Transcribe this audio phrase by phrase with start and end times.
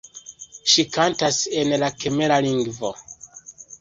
[0.71, 2.95] Ŝi kantas en la kmera lingvo.